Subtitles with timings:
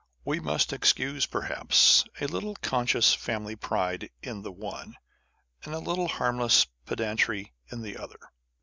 [0.25, 4.95] We must excuse perhaps a little conscious family pride in the one,
[5.63, 8.17] and a little harmless pedantry in the other.